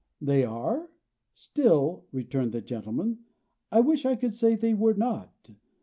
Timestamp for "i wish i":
3.71-4.15